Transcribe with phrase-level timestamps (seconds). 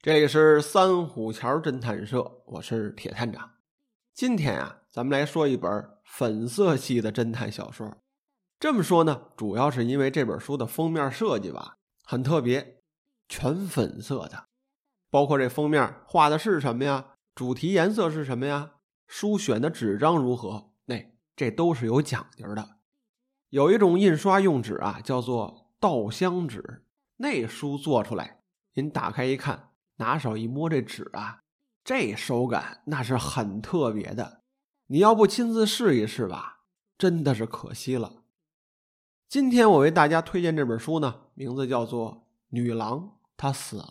[0.00, 3.50] 这里是三虎桥侦探社，我是铁探长。
[4.14, 7.96] 今天啊，咱们来说一本粉色系的侦探小说。
[8.60, 12.80] 这么说呢，主要是因为这本书的封面设计吧，很特别，
[13.28, 14.44] 全粉色的。
[15.10, 17.14] 包括这封面画的是什么呀？
[17.34, 18.74] 主题颜色是什么呀？
[19.08, 20.70] 书选的纸张如何？
[20.84, 22.76] 那这都是有讲究的。
[23.48, 26.84] 有一种印刷用纸啊，叫做稻香纸。
[27.16, 28.42] 那书做出来，
[28.74, 29.67] 您打开一看，
[29.98, 31.42] 拿手一摸这纸啊，
[31.84, 34.42] 这手感那是很特别的。
[34.86, 36.62] 你要不亲自试一试吧，
[36.96, 38.24] 真的是可惜了。
[39.28, 42.12] 今天我为大家推荐这本书呢，名字叫做
[42.48, 43.84] 《女郎她死了》。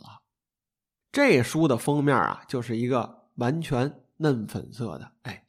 [1.12, 5.12] 这书的封面啊，就是一个完全嫩粉色的。
[5.23, 5.45] 哎，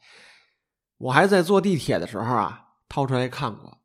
[0.98, 3.78] 我还在坐地铁的时候啊，掏出来看过。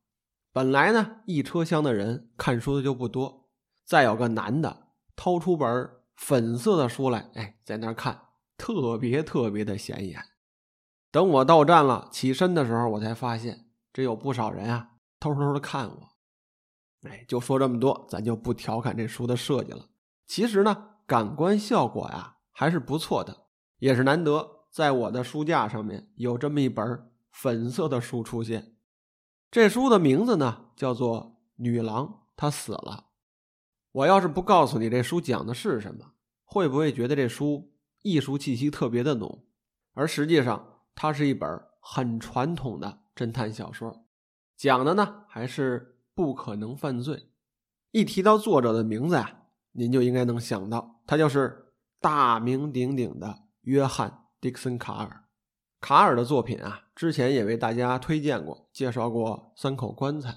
[0.52, 3.50] 本来呢，一车厢的人看书的就不多，
[3.86, 8.22] 再有个男的掏出本粉色的书来，哎，在那儿看，
[8.58, 10.24] 特别特别的显眼。
[11.12, 14.92] 等我到站了，起身的时候，我才发现这有不少人啊。
[15.20, 16.10] 偷偷的看我，
[17.08, 19.88] 哎，就说这么多，咱就不调侃这书的设计了。
[20.28, 23.46] 其实呢，感官效果呀还是不错的，
[23.78, 28.76] 也是难得在我的书架上面有这么一本粉色的书出现。
[29.50, 31.22] 这书的名字呢叫做
[31.56, 33.06] 《女郎她死了》。
[33.94, 36.14] 我要是不告诉你这书讲的是什么，
[36.44, 39.46] 会不会觉得这书艺术气息特别的浓？
[39.94, 41.48] 而实际上，它是一本
[41.80, 44.06] 很传统的侦探小说。
[44.58, 47.30] 讲的呢还是不可能犯罪。
[47.92, 54.10] 一提到作者的名字呀，您就应该能想到，他就是大名鼎鼎的约翰·
[54.42, 55.26] 迪克森·卡尔。
[55.80, 60.30] 卡尔的作品啊，之前也为大家推荐过，介绍过《三口棺材》。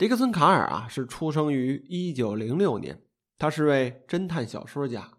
[0.00, 3.02] 迪克森·卡尔啊，是出生于一九零六年，
[3.36, 5.18] 他是位侦探小说家。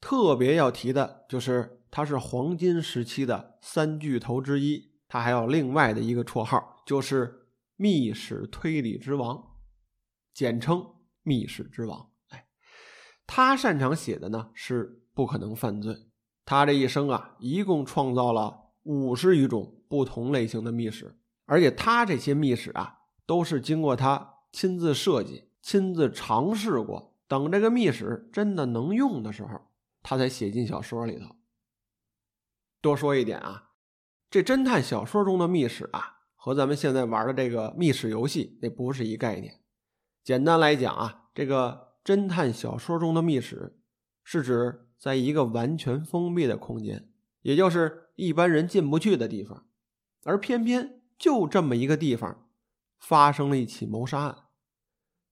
[0.00, 4.92] 特别要提的就是，他是黄金时期的三巨头之一。
[5.08, 6.84] 他还有另外的一个绰号。
[6.86, 9.56] 就是密室推理之王，
[10.32, 10.86] 简称
[11.24, 12.12] 密室之王。
[12.28, 12.46] 哎，
[13.26, 15.96] 他擅长写的呢是不可能犯罪。
[16.44, 23.00] 他这一生啊，一共创造了五十余种不同类型的密室，而且他这些密室啊，
[23.32, 27.14] 都是经过他亲自设计、亲自尝试过。
[27.26, 29.58] 等这个密室真的能用的时候，
[30.02, 31.34] 他才写进小说里头。
[32.82, 33.70] 多说一点啊，
[34.30, 36.18] 这侦探小说中的密室啊。
[36.34, 39.62] 和咱们现在玩的这个密室游戏那不是一概念。
[40.22, 43.78] 简单来讲啊，这个侦探小说中的密室
[44.22, 47.08] 是指在一个完全封闭的空间，
[47.40, 49.64] 也就是一般人进不去的地方，
[50.24, 52.46] 而偏偏就这么一个地方
[53.02, 54.44] 发生了一起谋杀案，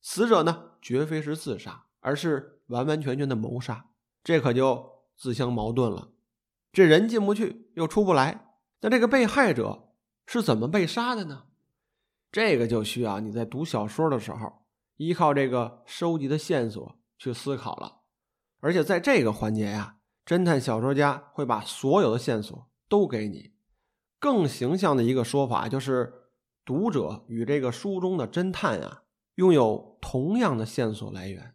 [0.03, 3.87] 死者呢绝非是自杀，而是完完全全的谋杀，
[4.23, 6.11] 这可就自相矛盾了。
[6.73, 9.87] 这人进不去，又出不来，那这个被害者。
[10.33, 11.47] 是怎么被杀的呢？
[12.31, 14.63] 这个就需要你在读小说的时候，
[14.97, 18.03] 依靠这个收集的线索去思考了。
[18.61, 23.55] 而且在这个环节呀，侦探小说家会把所有的线索都给你。
[24.21, 26.20] 更形象的一个说法就是，
[26.65, 29.03] 读者与这个书中的侦探啊，
[29.37, 31.55] 拥有同样的线索来源。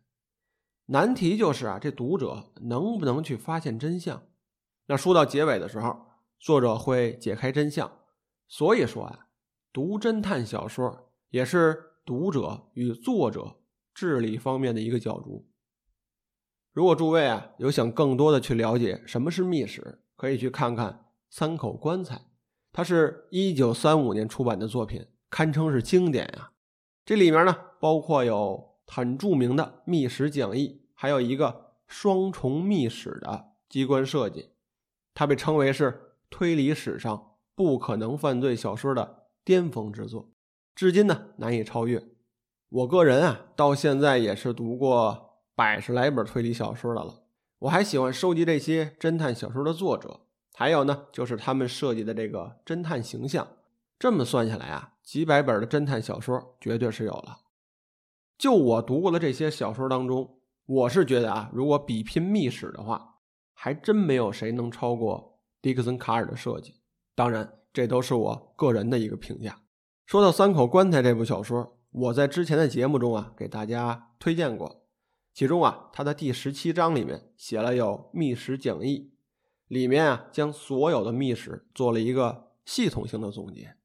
[0.88, 4.28] 难题就是啊，这读者能不能去发现真相？
[4.88, 6.06] 那书到结尾的时候，
[6.40, 7.92] 作者会解开真相。
[8.48, 9.28] 所以说啊，
[9.74, 13.56] 读侦探小说也是读者与作者
[13.94, 15.50] 智力方面的一个角逐。
[16.72, 20.92] 如果诸位啊有想更多的去了解什么是密史，可以去看看
[21.30, 22.16] 《三口棺材》，
[22.76, 26.52] 它是一九三五年出版的作品，堪称是经典呀。
[27.06, 34.50] 这里面呢，包括有很著名的密室讲义，还有一个双重密室的机关设计，
[35.14, 37.32] 它被称为是推理史上。
[37.56, 40.34] 不可能犯罪小说的巅峰之作，
[40.76, 42.06] 至今呢难以超越。
[42.68, 47.24] 我个人啊，到现在也是读过百十来本推理小说的了。
[47.60, 50.25] 我还喜欢收集这些侦探小说的作者，
[50.58, 53.46] 还有呢，就是他们设计的这个侦探形象。
[54.00, 57.40] 这么算下来啊，几百本的侦探小说绝对是有了。
[58.38, 63.20] 就我读过的这些小说当中，我是觉得啊，如果比拼密室的话，
[63.54, 66.76] 还真没有谁能超过迪克森·卡尔的设计。
[67.16, 69.62] 当然，这都是我个人的一个评价。
[70.06, 74.86] 说到《三口棺材》这部小说，我在之前的节目中啊给大家推荐过，
[75.34, 79.14] 其中啊它的第十七章里面写了有密室讲义，
[79.68, 83.76] 里面啊将所有的密室做了一个系统性的总结。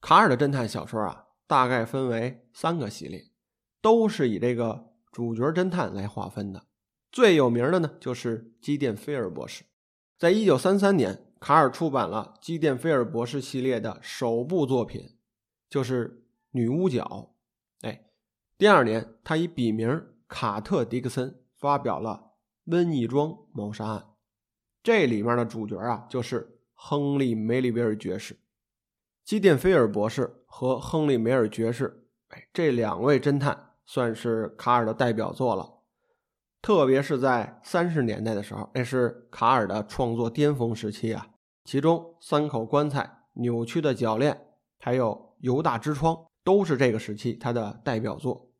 [0.00, 3.30] 卡尔的侦探小说啊大概分为三个系列，
[3.80, 6.66] 都是以这个主角侦探来划分的。
[7.12, 9.64] 最有名的呢就是基甸菲尔博士。
[10.16, 15.16] 在一九三三年，卡尔出版了基甸菲尔博士系列的首部作品，
[15.68, 16.08] 就是
[16.50, 17.32] 《女巫角》。
[17.88, 18.04] 哎，
[18.56, 22.32] 第二年，他以笔名卡特·迪克森发表了
[22.70, 23.98] 《瘟疫庄谋杀案》，
[24.82, 28.38] 这里面的主角啊就是亨利·梅里维尔爵士。
[29.24, 35.74] 基甸菲尔博士和亨利·梅尔爵士，哎，这两位侦探算是卡尔的代表作了。
[36.62, 41.28] 特别是在三十年代的时候，那是卡尔的创作巅峰时期啊。
[41.64, 43.02] 其中，《三口棺材》、
[43.34, 44.34] 《扭曲的铰链》
[44.78, 48.50] 还有《犹大之窗》都是这个时期他的代表作。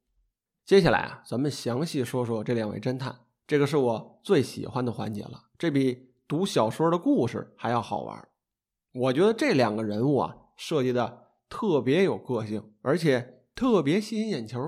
[0.64, 5.46] 接下来啊，咱们详细说说这两位侦探，这个是我最喜欢的环节了。
[5.58, 8.28] 这比读小说的故事还要好玩。
[8.94, 14.58] 我觉得这两个人物啊，设计的特别有个性，而且特别吸引眼球。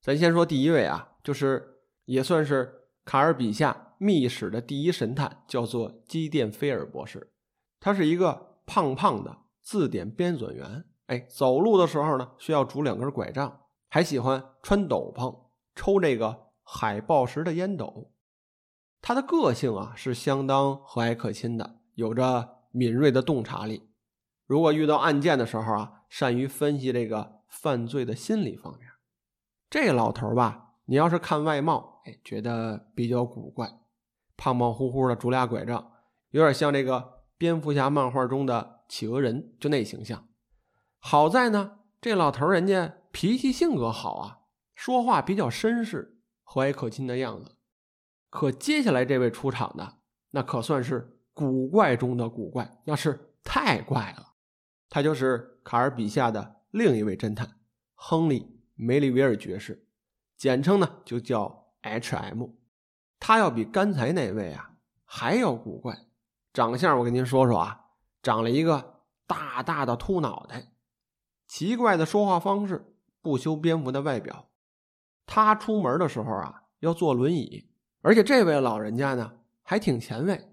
[0.00, 1.66] 咱先说第一位啊，就是。
[2.06, 7.32] 也算是卡尔笔下密史的第一神探，叫做基甸菲尔博士。
[7.78, 13.60] 他是一个胖胖的字典编纂员，哎，走路的时候呢需要拄两根拐杖，
[13.90, 18.10] 还喜欢穿斗篷，抽这个海豹石的烟斗。
[19.02, 23.88] 他的个性啊是相当和蔼可亲的，有着敏锐的洞察力。
[24.46, 28.88] 如果遇到案件的时候啊，善于分析这个犯罪的心理方面。
[29.68, 30.68] 这老头吧。
[30.86, 33.78] 你要是看外貌，哎，觉得比较古怪，
[34.36, 35.92] 胖胖乎乎的，拄俩拐杖，
[36.30, 40.26] 有点像这个蝙蝠侠漫画中的企鹅人，就那形象。
[40.98, 44.40] 好在呢，这老头人家脾气性格好啊，
[44.74, 47.54] 说话比较绅士，和蔼可亲的样子。
[48.30, 49.98] 可接下来这位出场的，
[50.30, 54.34] 那可算是古怪中的古怪，那是太怪了。
[54.88, 57.58] 他就是卡尔笔下的另一位侦探
[57.94, 58.40] 亨利·
[58.74, 59.86] 梅里维尔爵士。
[60.36, 62.50] 简称呢就叫 H.M，
[63.18, 66.06] 他要比刚才那位啊还要古怪，
[66.52, 67.86] 长相我跟您说说啊，
[68.22, 70.72] 长了一个大大的秃脑袋，
[71.46, 74.48] 奇怪的说话方式，不修边幅的外表。
[75.26, 77.69] 他出门的时候啊要坐轮椅，
[78.02, 79.32] 而且这位老人家呢
[79.62, 80.52] 还挺前卫，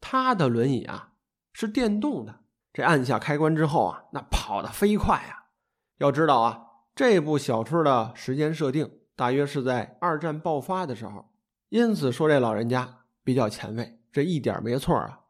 [0.00, 1.12] 他的轮椅啊
[1.52, 2.40] 是电动的，
[2.72, 5.50] 这按下开关之后啊，那跑得飞快啊。
[5.98, 8.90] 要知道啊，这部小说的时间设定。
[9.14, 11.30] 大约是在二战爆发的时候，
[11.68, 15.20] 因此说这老人家比较前卫，这一点没错啊。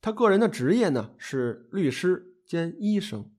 [0.00, 3.30] 他个人的职业呢是律师兼医生，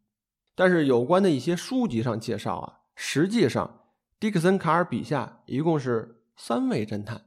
[0.55, 3.81] 但是有关的一些书籍上介绍啊，实际上
[4.17, 7.25] 迪克森卡尔笔下一共是三位侦探。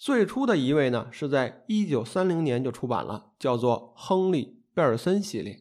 [0.00, 5.52] 最初的一位呢是在一九三零年就出版了，叫做《亨利·贝尔森系列》，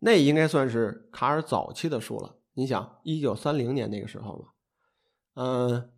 [0.00, 2.36] 那应该算是卡尔早期的书了。
[2.52, 4.48] 你想，一九三零年那个时候嘛。
[5.36, 5.90] 嗯，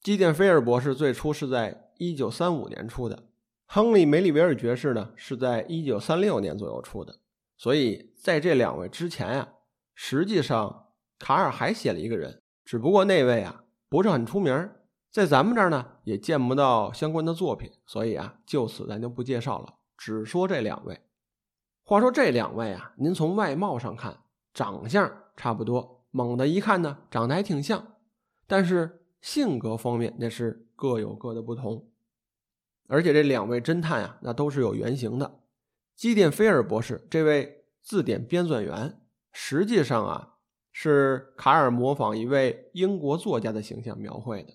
[0.00, 3.24] 基甸菲尔博士最初是在一九三五年出的，
[3.66, 7.18] 亨利梅里维尔爵士呢是在一九三六年左右出的。
[7.56, 9.54] 所以在这两位之前呀，
[9.92, 10.86] 实际上
[11.18, 14.70] 卡尔还写了一个人，只不过那位啊不是很出名，
[15.14, 21.02] 在咱们这儿呢也见不到相关的作品，所以啊就此咱就不介绍了，只说这两位。
[21.84, 27.94] 话说这两位啊，您从外貌上看，长相差不多，猛的一看呢，长得还挺像。
[28.48, 31.88] 但是性格方面那是各有各的不同，
[32.88, 35.42] 而且这两位侦探啊，那都是有原型的。
[35.94, 40.38] 基甸菲尔博士这位字典编纂员，实际上啊
[40.72, 44.54] 是卡尔模仿一位英国作家的形象描绘的。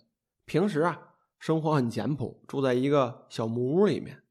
[0.50, 4.24] 平时啊生活很简朴，住在一个小木屋里面，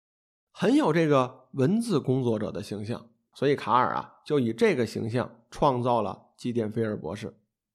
[0.50, 3.08] 很有这个文字工作者的形象。
[3.34, 7.32] 所以卡尔啊就以这个形象创造了基甸菲尔博士，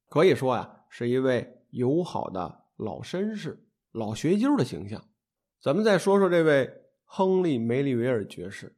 [0.09, 1.61] 可以说呀是一位。
[1.73, 5.03] 友好的老绅士、老学究的形象。
[5.59, 6.71] 咱们再说说这位
[7.03, 8.75] 亨利·梅里维尔爵士。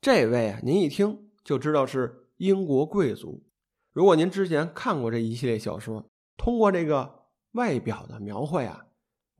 [0.00, 3.44] 这位啊，您一听就知道是英国贵族。
[3.92, 6.06] 如果您之前看过这一系列小说，
[6.38, 8.86] 通过这个外表的描绘啊，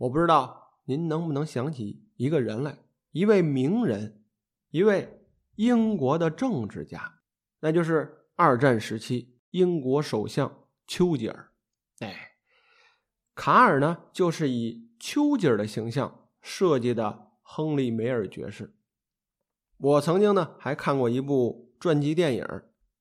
[0.00, 2.78] 我不知道您能不能想起一个人来，
[3.12, 4.25] 一位名人，
[4.71, 5.26] 一位
[5.57, 7.21] 英国的政治家，
[7.61, 11.52] 那就是二战时期英国首相丘吉尔。
[11.99, 12.28] 哎。
[13.35, 18.75] 卡尔呢，就是以丘吉尔的形象设计的亨利梅尔爵士。
[19.78, 22.47] 我曾经呢还看过一部传记电影，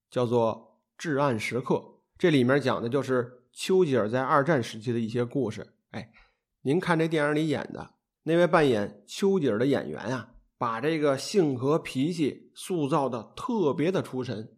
[0.10, 1.76] 叫做《至暗时刻》，
[2.18, 5.74] 这里面讲的就是丘吉尔在二战时期的一些故事。
[5.92, 6.14] 哎，
[6.62, 14.58] 您看这电影里演的那位扮演丘吉尔的演员啊，把这个性格脾气塑造的特别的出神。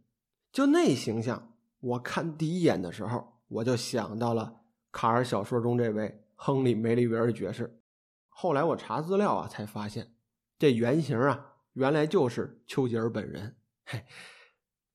[0.52, 4.58] 就那形象，我看第一眼的时候，我就想到了。
[4.92, 7.80] 卡尔小说中这位亨利·梅里维尔爵士，
[8.28, 10.14] 后来我查资料啊，才发现
[10.60, 13.56] 这原型啊，原来就是丘吉尔本人。
[13.86, 14.04] 嘿，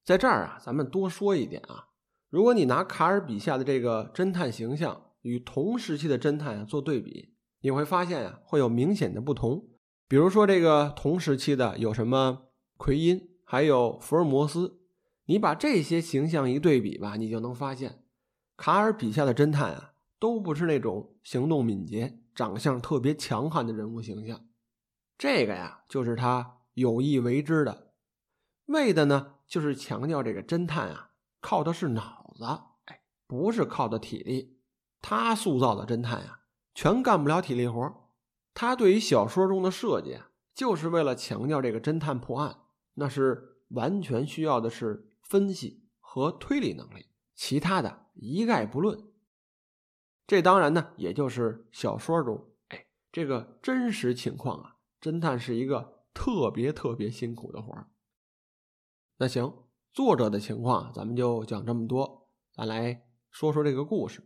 [0.05, 1.89] 在这儿啊，咱们多说一点啊，
[2.29, 9.69] 如果你拿卡尔笔下的这个侦探形象与同时期的侦探啊做对比，你会发现啊，会有明显的不同。
[10.07, 14.79] 比如说这个同时期的有什么奎因，还有福尔摩斯，
[15.25, 18.05] 你把这些形象一对比吧，你就能发现，
[18.57, 24.47] 卡尔笔下的侦探啊，都不是那种行动敏捷、长相特别强悍的人物形象。
[25.19, 27.91] 这个呀，就是他有意为之的，
[28.67, 32.45] 为的呢，就是强调这个侦探啊，靠的是脑子，
[32.85, 34.56] 哎，不是靠的体力。
[35.01, 36.41] 他塑造的侦探呀，
[36.75, 38.11] 全干不了体力活
[38.53, 42.57] 他对于小说中的设计啊，就是为了强调这个侦探破案，
[42.95, 48.99] 那是完全需要的是分析和推理能力，其他的一概不论。
[50.27, 57.91] 这当然呢，也就是小说中，哎，这个真实情况啊，侦探是一个特别特别辛苦的活儿。
[59.19, 64.23] 那行，作者的情况咱们就讲这么多，咱来说说这个故事。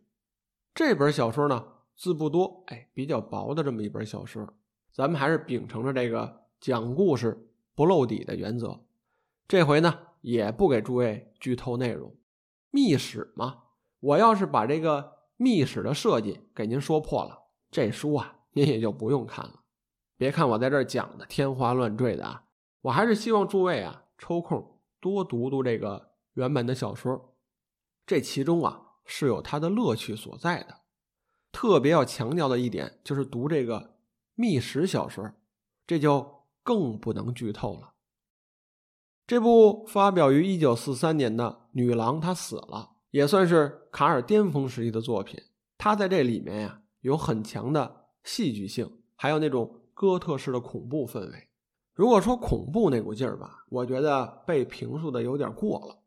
[0.75, 1.67] 这本小说呢。
[1.97, 4.55] 字不多，哎，比较薄的这么一本小说，
[4.91, 8.81] 咱们还是秉承着这个讲故事不露底的原则。
[9.47, 12.17] 这回呢，也不给诸位剧透内容。
[12.71, 13.65] 密史嘛，
[14.01, 17.39] 我要是把这个密史的设计给您说破了，
[17.71, 19.61] 这书啊，您也就不用看了。
[20.17, 22.45] 别看我在这讲的天花乱坠的啊，
[22.81, 27.37] 我还是希望诸位啊，抽空多读读这个原本的小说，
[28.07, 30.83] 这其中啊，是有它的乐趣所在的。
[31.51, 33.97] 特别要强调的一点就是读这个
[34.37, 35.33] 密史小说，
[35.85, 37.95] 这就更不能剧透了。
[39.27, 45.43] 这部发表于一九四三年的《女郎她死了》，也算是卡尔巅峰时期的作品。
[45.77, 51.49] 他在这里面呀，有很强的戏剧性，还有那种哥特式的恐怖氛围。
[51.95, 55.99] 如果说恐怖那股劲儿吧，我觉得被评述的有点过了。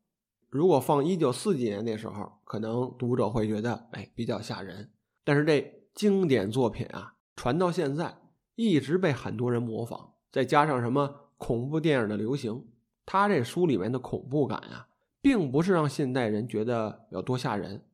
[0.53, 4.91] 如果放一九四几年那时候，可能读者会觉得，哎，比较吓人。
[5.24, 8.15] 但是这经典作品啊，传到现在
[8.53, 12.67] 一直被很多人模仿，再加上什么恐怖电影的流行，
[13.03, 14.89] 他这书里面的恐怖感啊，
[15.24, 17.86] 并不是让现代人觉得有多吓人。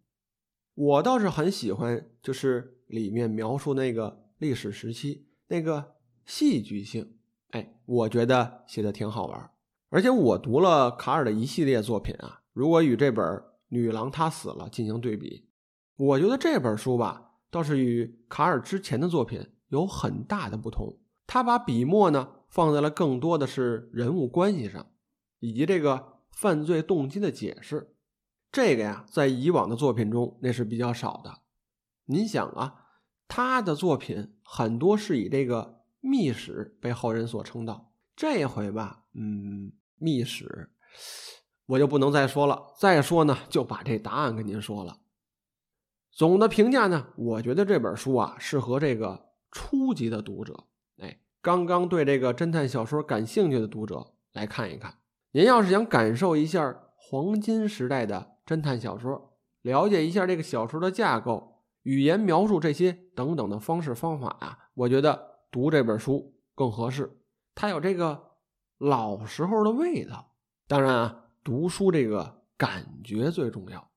[0.75, 7.13] 我倒是很喜欢，就是里面描述那个历史时期那个戏剧性，
[7.51, 9.49] 哎，我觉得写的挺好玩。
[9.91, 13.25] 而且我读了卡尔的一系列作品啊，如果与这本
[13.69, 15.47] 《女郎她死了》进行对比。
[15.95, 20.99] 我觉得这本书吧，倒是与卡尔之前的作品有很大的不同。
[21.25, 24.85] 他把笔墨呢放在了更多的是人物关系上，
[25.39, 27.95] 以及这个犯罪动机的解释。
[28.51, 31.39] 这个呀，在以往的作品中那是比较少的。
[32.07, 32.87] 您想啊，
[33.29, 37.93] 他的作品很多是以这个秘史被后人所称道。
[38.17, 40.71] 这回吧，嗯，秘史
[41.69, 42.73] 我就不能再说了。
[42.77, 44.97] 再说呢，就把这答案跟您说了。
[46.11, 50.65] 总的评价呢，我觉得这本书啊适合这个初级的读者，
[50.97, 54.95] 哎，刚刚对这个侦探小说感兴趣的读者来看一看。
[55.31, 67.21] 您要是想感受一下黄金时代的侦探小说，了解一下这个小说的架构、语言描述这些等等的方式方法啊，我觉得读这本书更合适。
[67.53, 68.31] 它有这个
[68.79, 70.31] 老时候的味道。
[70.67, 73.89] 当然啊，读书这个感觉最重要。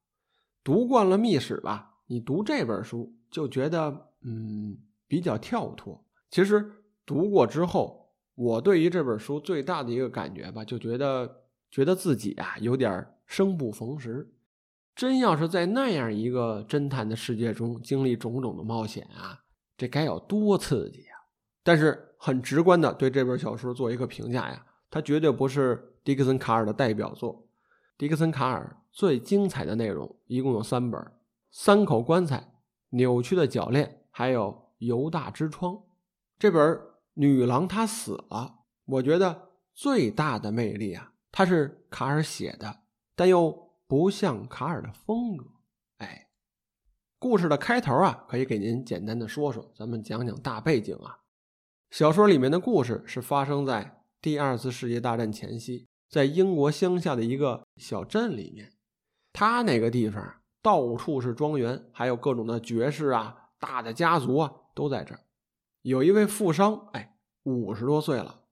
[0.64, 1.90] 读惯了秘史吧。
[2.06, 4.76] 你读这本书就觉得嗯
[5.08, 6.04] 比较跳脱。
[6.30, 6.70] 其实
[7.06, 14.34] 读过之后，我对于这本书最大的一个感觉吧，就觉得觉得自己啊有点生不逢时。
[14.94, 19.42] 真要是在那样一个侦探的世界中经历种种的冒险啊，
[19.76, 21.14] 这该有多刺激呀！
[21.62, 27.48] 但是很直观的对这本小说做一个评价呀，它绝对不是迪克森卡尔的代表作。
[27.96, 31.12] 迪克森卡尔最精彩的内容一共有三本。
[31.50, 32.54] 三口棺材、
[32.90, 35.82] 扭曲的铰链，还有犹大之窗。
[36.38, 36.80] 这本
[37.12, 42.80] 女郎她死了，我觉得最大的魅力啊，它是卡尔写的，
[43.14, 45.44] 但又不像卡尔的风格。
[45.98, 46.30] 哎，
[47.18, 51.18] 故事的开头啊，可以给您简单的说说，咱们讲讲大背景啊。
[51.90, 58.74] 小说里面的故事是发生在第二次世界大战前夕，在英国乡下的一个小镇里面，
[59.32, 60.22] 他那个地方。
[60.60, 65.20] 到处是庄园，还有各种的爵士啊，大的家族啊都在这儿。
[65.80, 68.42] 有一位富商，哎，五十多岁了，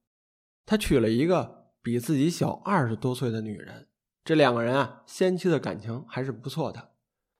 [0.65, 3.87] 他娶了一个比自己小二十多岁的女人。
[4.25, 6.91] 这两个人啊，先期的感情还是不错的。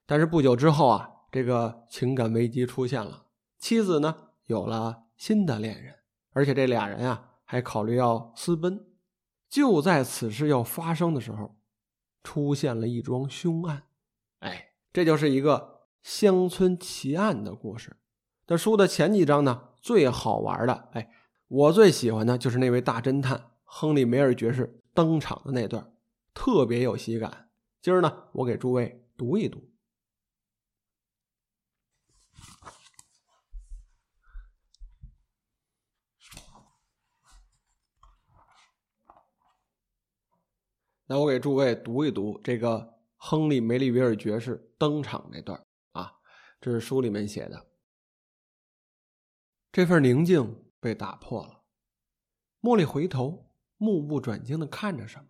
[0.05, 3.25] 但是不久之后啊，这个情感危机出现了，
[3.57, 5.95] 妻子呢有了新的恋人，
[6.31, 8.85] 而且这俩人啊还考虑要私奔。
[9.51, 11.57] 就在此事要发生的时候，
[12.23, 13.83] 出现了一桩凶案。
[14.39, 17.97] 哎，这就是一个乡村奇案的故事。
[18.47, 21.11] 那书的前几章呢，最好玩的，哎，
[21.49, 25.93] 我最喜欢的就是那位大侦探亨利·梅尔爵士登场的那段，
[26.33, 27.49] 特别有喜感。
[27.81, 29.69] 今儿呢，我给诸位读一读。
[41.11, 46.09] 那我给诸位读一读这个亨利·梅里维尔爵士登场那段啊，
[46.61, 47.67] 这是书里面写的。
[49.73, 51.63] 这份宁静被打破了。
[52.61, 55.25] 茉莉回头，目不转睛的看着什么。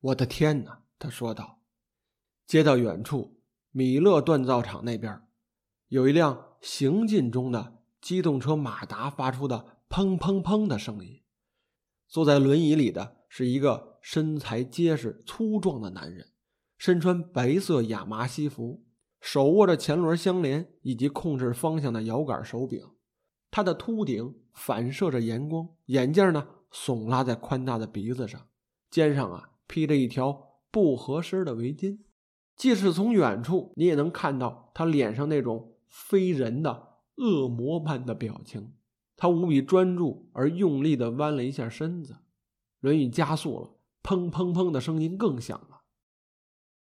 [0.00, 0.82] 我的天哪！
[0.98, 1.60] 他说道。
[2.44, 3.40] 接到远处
[3.70, 5.22] 米勒锻造厂那边，
[5.86, 11.22] 有一辆行进中的机动车马达发出的砰砰砰的声音。
[12.08, 16.26] 坐在轮椅里的是一个身材结实、粗壮的男人，
[16.76, 18.84] 身穿白色亚麻西服，
[19.18, 22.86] 手握着前轮相连以及控制方向的摇杆手柄。
[23.50, 28.46] 他的秃顶反射着阳光，眼镜呢耸拉在宽大的鼻子上，
[28.90, 32.00] 肩上啊披着一条不合身的围巾。
[32.56, 38.74] 即使从远处，你也能看到他脸上那种非人的恶魔般的表情。
[39.16, 42.16] 他无比专注而用力地弯了一下身子，
[42.80, 43.70] 轮椅加速了，
[44.04, 45.80] 砰砰砰的声音更响了。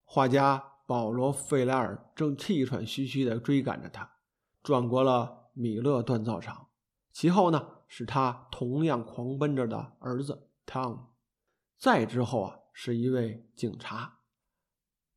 [0.03, 4.17] 画家保罗·费莱尔正气喘吁吁地追赶着他，
[4.61, 5.41] 转过了。
[5.57, 6.67] 米勒锻造厂，
[7.13, 10.99] 其后呢是他同样狂奔着的儿子汤姆，
[11.79, 14.19] 再之后啊是一位警察。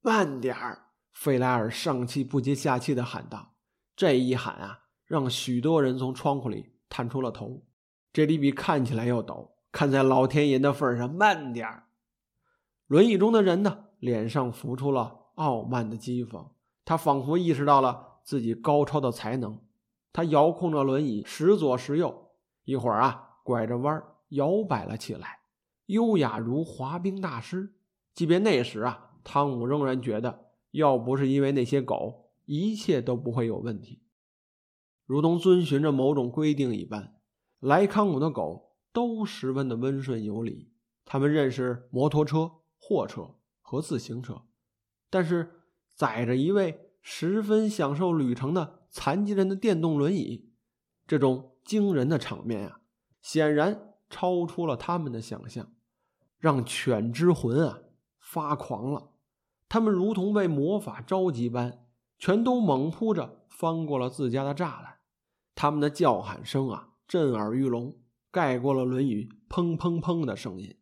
[0.01, 0.91] 慢点儿！
[1.13, 3.57] 费莱尔上气不接下气地喊道。
[3.97, 7.67] 这一喊啊，让许多人从窗户里探出了头。
[8.13, 11.88] 这里比看起来要陡，看在老天爷的份上，慢点儿！
[12.89, 16.47] 轮椅中的人呢，脸上浮出了傲慢的讥讽，
[16.87, 19.61] 他仿佛意识到了自己高超的才能。
[20.11, 22.31] 他遥控着轮椅，时左时右，
[22.65, 25.41] 一会儿啊，拐着弯摇摆了起来，
[25.87, 27.75] 优雅如滑冰大师。
[28.15, 34.01] 即便那时啊，汤姆仍然觉得，要不是因为那些狗，一切都不会有问题。
[35.05, 37.15] 如同遵循着某种规定一般，
[37.61, 40.73] 莱康姆的狗都十分的温顺有礼。
[41.05, 42.51] 他们认识摩托车、
[42.89, 44.45] 货车和自行车，
[45.11, 45.61] 但是
[45.95, 48.77] 载着一位十分享受旅程的。
[48.91, 50.51] 残疾人的电动轮椅，
[51.07, 52.81] 这种惊人的场面啊，
[53.21, 55.71] 显然超出了他们的想象，
[56.39, 57.81] 让犬之魂啊
[58.19, 59.11] 发狂了。
[59.69, 61.87] 他们如同被魔法召集般，
[62.19, 65.01] 全都猛扑着翻过了自家的栅栏。
[65.55, 67.95] 他们的叫喊声啊，震耳欲聋，
[68.31, 70.78] 盖过了轮椅砰砰砰的声音。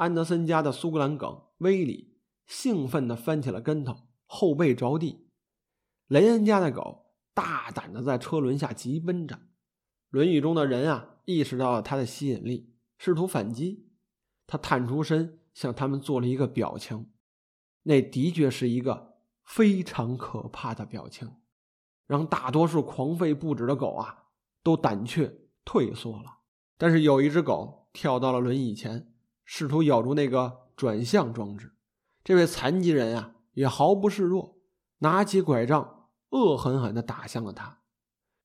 [0.00, 5.28] 安德森家的苏格兰梗威里兴奋地翻起了跟头，后背着地。
[6.06, 9.38] 雷恩家的狗大胆的在车轮下疾奔着，
[10.08, 13.90] 轮椅中的人啊意识到了它的吸引力，试图反击。
[14.46, 17.10] 他探出身向他们做了一个表情，
[17.82, 21.30] 那的确是一个非常可怕的表情，
[22.06, 24.30] 让大多数狂吠不止的狗啊
[24.62, 26.38] 都胆怯退缩了。
[26.78, 29.09] 但是有一只狗跳到了轮椅前，
[29.52, 31.72] 试图咬住那个转向装置。
[32.22, 34.60] 这位残疾人啊也毫不示弱，
[34.98, 36.06] 拿起拐杖。
[36.30, 37.80] 恶狠狠地打向了他。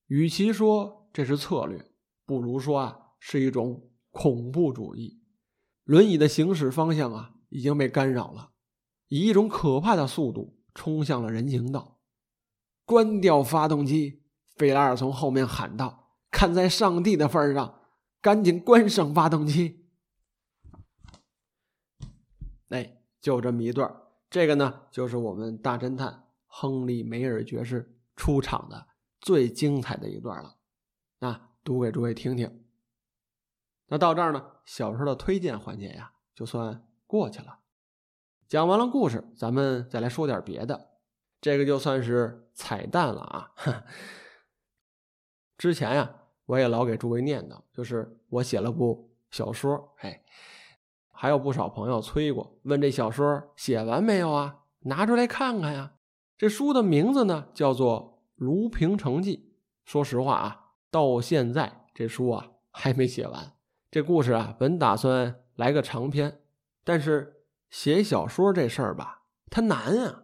[0.07, 1.91] 与其说这是策略，
[2.25, 5.21] 不如说啊是一种恐怖主义。
[5.83, 8.53] 轮椅的行驶方向啊已经被干扰了，
[9.09, 11.99] 以一种可怕的速度冲向了人行道。
[12.83, 14.23] 关掉发动机！
[14.55, 17.81] 费拉尔从后面喊道：“看在上帝的份上，
[18.19, 19.84] 赶紧关上发动机！”
[22.69, 23.95] 哎，就这么一段
[24.29, 26.23] 这个呢，就是我们大侦探。
[26.57, 28.87] 亨利·梅尔爵士出场的
[29.19, 30.55] 最精彩的一段了，
[31.19, 32.63] 那读给诸位听听。
[33.87, 37.59] 那到这儿呢，小说的推荐环节呀，就算过去了。
[38.47, 40.91] 讲完了故事，咱们再来说点别的，
[41.41, 43.51] 这个就算是彩蛋了啊。
[45.57, 50.23] 之前呀，我也老给诸位念叨，就是我写了部小说，哎，
[51.15, 54.59] 还有不少朋友催过，问这小说写完没有啊？
[54.81, 55.93] 拿出来看看呀。
[56.37, 59.37] 这书的名字呢，叫做《卢平城记》。
[59.89, 63.53] 说实话啊，到现在这书啊还没写完。
[63.89, 66.41] 这故事啊，本打算来个长篇，
[66.83, 70.23] 但是写小说这事儿吧，它难啊。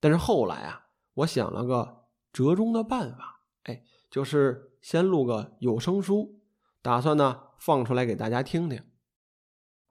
[0.00, 6.40] 但是后来啊，我想了个折中的办法，哎，就是先录个有声书，
[6.82, 8.82] 打算呢放出来给大家听听。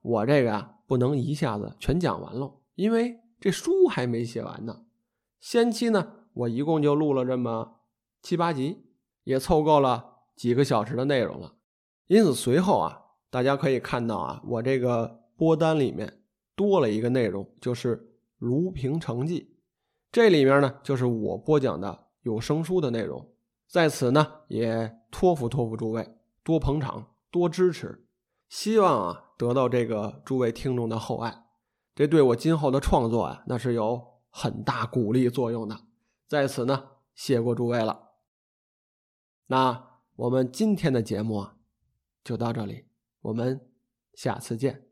[0.04, 4.86] 我这个啊不能一下子全讲完喽，因为这书还没写完呢。
[5.40, 7.80] 先期呢，我一共就录了这么
[8.22, 8.86] 七八集，
[9.24, 11.56] 也凑够了几个小时的内容了。
[12.08, 16.22] 因此随后啊，大家可以看到啊，我这个播单里面
[16.56, 17.98] 多了一个内容，就是
[18.38, 19.42] 《卢平成记》。
[20.12, 23.30] 这里面呢，就是我播讲的有声书的内容。
[23.68, 28.03] 在此呢，也托付托付诸位多捧场、多支持，
[28.54, 31.44] 希望啊得到这个诸位听众的厚爱，
[31.96, 35.76] 这对我今后的创作啊，那是有很大鼓励作用的。
[36.28, 38.12] 在此呢，谢过诸位了。
[39.48, 41.56] 那我们今天的节目啊，
[42.24, 42.86] 就到这里，
[43.22, 43.60] 我们
[44.14, 44.88] 下次见。